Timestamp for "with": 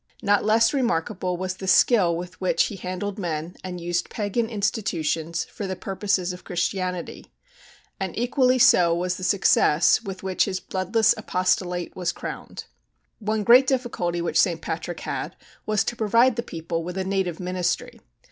2.17-2.41, 10.01-10.23, 16.83-16.97